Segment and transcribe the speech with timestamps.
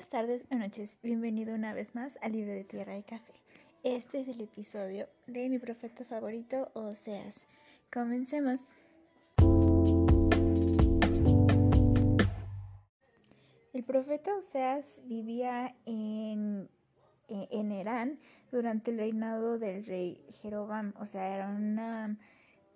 [0.00, 0.98] días, tardes o noches.
[1.02, 3.34] Bienvenido una vez más al libro de Tierra y Café.
[3.82, 7.46] Este es el episodio de mi profeta favorito, Oseas.
[7.92, 8.60] Comencemos.
[13.74, 16.70] El profeta Oseas vivía en,
[17.28, 18.18] en Herán
[18.50, 20.94] durante el reinado del rey Jeroboam.
[20.98, 22.16] O sea, era una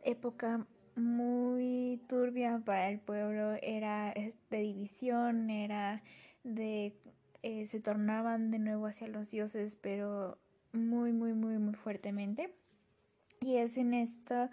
[0.03, 6.03] época muy turbia para el pueblo, era de división, era
[6.43, 6.93] de
[7.47, 10.39] eh, se tornaban de nuevo hacia los dioses, pero
[10.73, 12.55] muy, muy, muy, muy fuertemente.
[13.43, 14.49] Y es en esto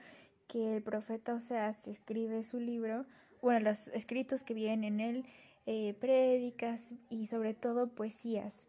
[0.49, 3.05] que el profeta Oseas escribe su libro,
[3.41, 5.25] bueno, los escritos que vienen en él,
[5.67, 8.67] eh, prédicas y sobre todo poesías.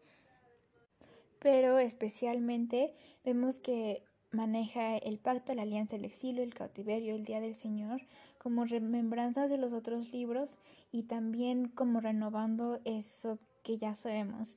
[1.39, 2.93] Pero especialmente
[3.25, 7.99] vemos que maneja el pacto, la alianza, el exilio, el cautiverio, el día del Señor,
[8.37, 10.59] como remembranzas de los otros libros
[10.93, 14.55] y también como renovando eso que ya sabemos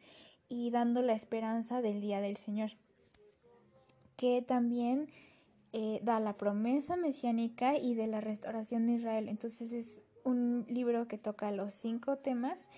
[0.49, 2.73] y dando la esperanza del día del Señor,
[4.17, 5.09] que también
[5.73, 9.29] eh, da la promesa mesiánica y de la restauración de Israel.
[9.29, 12.69] Entonces es un libro que toca los cinco temas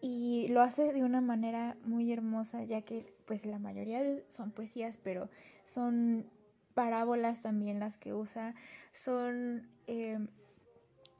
[0.00, 4.98] y lo hace de una manera muy hermosa, ya que pues la mayoría son poesías,
[4.98, 5.30] pero
[5.64, 6.26] son
[6.74, 8.54] parábolas también las que usa,
[8.92, 10.18] son eh,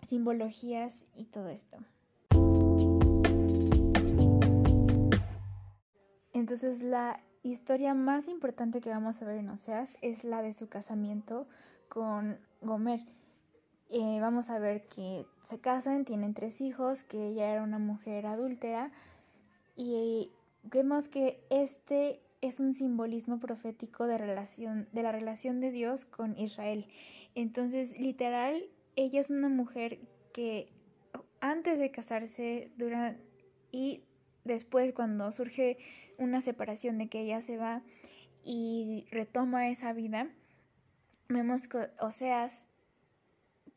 [0.06, 1.79] simbologías y todo esto.
[6.34, 10.68] Entonces la historia más importante que vamos a ver en Oseas es la de su
[10.68, 11.46] casamiento
[11.88, 13.00] con Gomer.
[13.90, 18.27] Eh, vamos a ver que se casan, tienen tres hijos, que ella era una mujer
[18.27, 18.90] adúltera
[19.77, 20.32] y
[20.64, 26.36] vemos que este es un simbolismo profético de, relación, de la relación de Dios con
[26.36, 26.86] Israel.
[27.34, 28.64] Entonces, literal,
[28.96, 29.98] ella es una mujer
[30.32, 30.68] que
[31.40, 33.23] antes de casarse durante,
[33.70, 34.02] y
[34.44, 35.78] después cuando surge
[36.18, 37.82] una separación de que ella se va
[38.44, 40.28] y retoma esa vida,
[41.28, 42.66] vemos que Oseas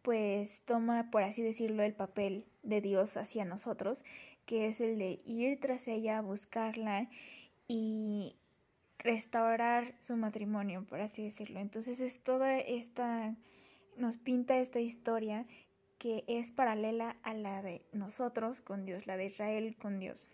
[0.02, 4.04] pues toma, por así decirlo, el papel de Dios hacia nosotros,
[4.46, 7.10] que es el de ir tras ella, buscarla
[7.68, 8.38] y
[9.00, 11.60] restaurar su matrimonio, por así decirlo.
[11.60, 13.36] Entonces es toda esta,
[13.98, 15.46] nos pinta esta historia
[15.98, 20.30] que es paralela a la de nosotros con Dios, la de Israel con Dios.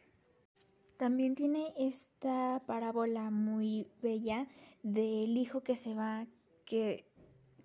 [1.04, 4.48] También tiene esta parábola muy bella
[4.84, 6.28] del hijo que se va,
[6.64, 7.12] que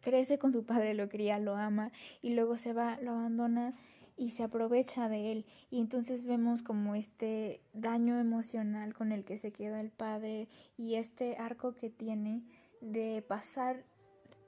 [0.01, 3.75] crece con su padre, lo cría, lo ama y luego se va, lo abandona
[4.17, 5.47] y se aprovecha de él.
[5.71, 10.97] Y entonces vemos como este daño emocional con el que se queda el padre y
[10.97, 12.43] este arco que tiene
[12.81, 13.85] de pasar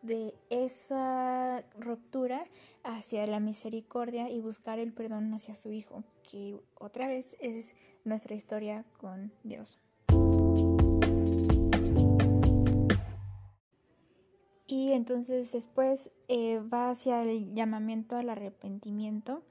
[0.02, 2.42] de esa ruptura
[2.82, 7.74] hacia la misericordia y buscar el perdón hacia su hijo, que otra vez es
[8.04, 9.78] nuestra historia con Dios.
[14.66, 19.42] Y entonces después eh, va hacia el llamamiento al arrepentimiento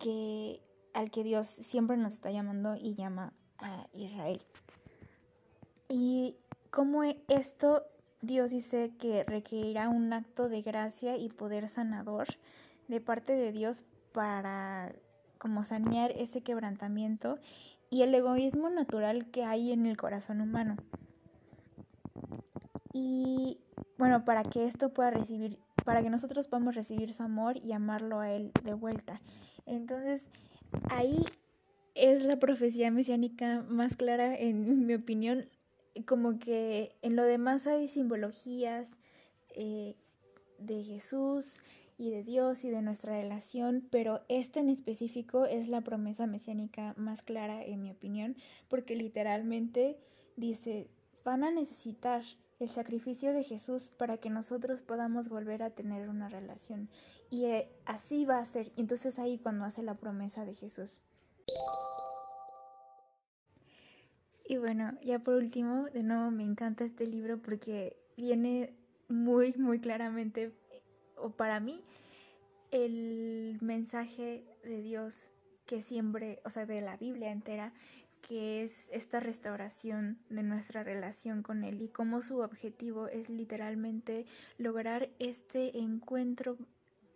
[0.00, 0.60] que,
[0.94, 4.40] al que Dios siempre nos está llamando y llama a Israel.
[5.88, 6.36] Y
[6.70, 7.84] como esto
[8.22, 12.28] Dios dice que requerirá un acto de gracia y poder sanador
[12.88, 13.82] de parte de Dios
[14.12, 14.92] para
[15.38, 17.38] como sanear ese quebrantamiento
[17.88, 20.76] y el egoísmo natural que hay en el corazón humano.
[22.92, 23.58] Y
[23.96, 28.20] bueno, para que esto pueda recibir, para que nosotros podamos recibir su amor y amarlo
[28.20, 29.20] a Él de vuelta.
[29.64, 30.26] Entonces,
[30.90, 31.24] ahí
[31.94, 35.46] es la profecía mesiánica más clara, en mi opinión,
[36.06, 38.92] como que en lo demás hay simbologías
[39.54, 39.96] eh,
[40.58, 41.60] de Jesús
[41.98, 46.94] y de Dios y de nuestra relación, pero esta en específico es la promesa mesiánica
[46.96, 48.36] más clara, en mi opinión,
[48.68, 49.98] porque literalmente
[50.36, 50.88] dice,
[51.24, 52.22] van a necesitar
[52.58, 56.88] el sacrificio de Jesús para que nosotros podamos volver a tener una relación.
[57.30, 58.72] Y eh, así va a ser.
[58.76, 61.00] Entonces ahí cuando hace la promesa de Jesús.
[64.50, 68.74] Y bueno, ya por último, de nuevo me encanta este libro porque viene
[69.06, 70.50] muy, muy claramente,
[71.16, 71.80] o para mí,
[72.72, 75.30] el mensaje de Dios
[75.66, 77.72] que siempre, o sea, de la Biblia entera,
[78.22, 84.26] que es esta restauración de nuestra relación con Él y cómo su objetivo es literalmente
[84.58, 86.58] lograr este encuentro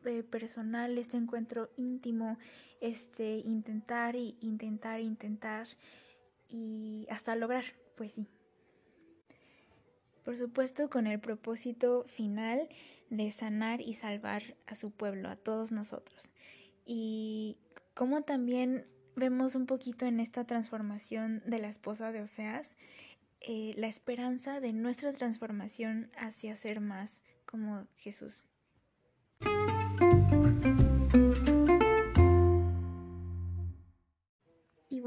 [0.04, 2.38] eh, personal, este encuentro íntimo,
[2.80, 5.66] este intentar y intentar, intentar
[6.48, 7.64] y hasta lograr,
[7.96, 8.28] pues sí.
[10.24, 12.68] Por supuesto con el propósito final
[13.10, 16.32] de sanar y salvar a su pueblo, a todos nosotros.
[16.86, 17.58] Y
[17.94, 18.86] como también
[19.16, 22.76] vemos un poquito en esta transformación de la esposa de Oseas
[23.46, 28.46] eh, la esperanza de nuestra transformación hacia ser más como Jesús.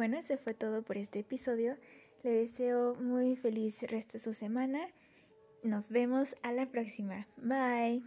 [0.07, 1.75] Bueno, ese fue todo por este episodio.
[2.23, 4.79] Le deseo muy feliz resto de su semana.
[5.63, 7.27] Nos vemos a la próxima.
[7.35, 8.03] Bye.